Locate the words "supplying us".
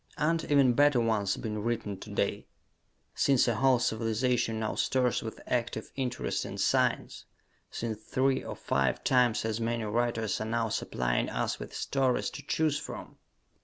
10.69-11.59